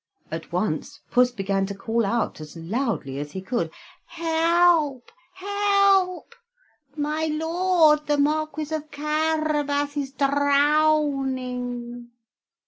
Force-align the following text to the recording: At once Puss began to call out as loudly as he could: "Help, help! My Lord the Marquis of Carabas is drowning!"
At 0.31 0.51
once 0.51 0.99
Puss 1.11 1.31
began 1.31 1.67
to 1.67 1.75
call 1.75 2.07
out 2.07 2.41
as 2.41 2.57
loudly 2.57 3.19
as 3.19 3.33
he 3.33 3.41
could: 3.43 3.69
"Help, 4.07 5.11
help! 5.35 6.33
My 6.97 7.25
Lord 7.27 8.07
the 8.07 8.17
Marquis 8.17 8.73
of 8.73 8.89
Carabas 8.89 9.95
is 9.97 10.11
drowning!" 10.13 12.09